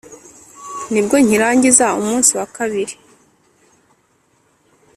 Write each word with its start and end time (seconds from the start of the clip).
nibwo 0.91 1.15
nkirangiza 1.23 1.85
umunsi 1.99 2.31
wa 2.39 2.45
kabiri 2.55 2.95